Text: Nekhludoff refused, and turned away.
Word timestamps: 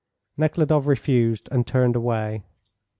Nekhludoff 0.35 0.87
refused, 0.87 1.47
and 1.51 1.67
turned 1.67 1.95
away. 1.95 2.41